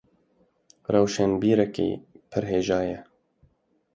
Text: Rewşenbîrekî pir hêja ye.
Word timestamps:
Rewşenbîrekî 0.93 1.89
pir 2.29 2.43
hêja 2.49 2.81
ye. 2.89 2.99